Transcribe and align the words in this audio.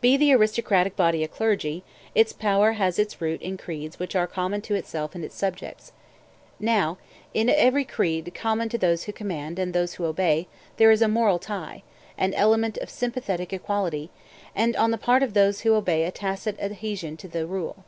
Be 0.00 0.16
the 0.16 0.32
aristocratic 0.32 0.96
body 0.96 1.22
a 1.22 1.28
clergy, 1.28 1.84
its 2.14 2.32
power 2.32 2.72
has 2.80 2.98
its 2.98 3.20
root 3.20 3.42
in 3.42 3.58
creeds 3.58 3.98
which 3.98 4.16
are 4.16 4.26
common 4.26 4.62
to 4.62 4.74
itself 4.74 5.14
and 5.14 5.22
its 5.22 5.36
subjects. 5.36 5.92
Now, 6.58 6.96
in 7.34 7.50
every 7.50 7.84
creed 7.84 8.32
common 8.34 8.70
to 8.70 8.78
those 8.78 9.02
who 9.02 9.12
command 9.12 9.58
and 9.58 9.74
those 9.74 9.96
who 9.96 10.06
obey 10.06 10.48
there 10.78 10.90
is 10.90 11.02
a 11.02 11.06
moral 11.08 11.38
tie, 11.38 11.82
an 12.16 12.32
element 12.32 12.78
of 12.78 12.88
sympathetic 12.88 13.52
equality, 13.52 14.08
and 14.54 14.74
on 14.74 14.90
the 14.90 14.96
part 14.96 15.22
of 15.22 15.34
those 15.34 15.60
who 15.60 15.74
obey 15.74 16.04
a 16.04 16.10
tacit 16.10 16.58
adhesion 16.58 17.18
to 17.18 17.28
the 17.28 17.46
rule. 17.46 17.84